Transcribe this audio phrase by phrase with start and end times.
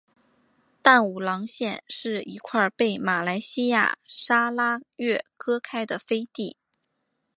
[0.81, 6.57] 淡武廊县是一块被马来西亚砂拉越割开的飞地。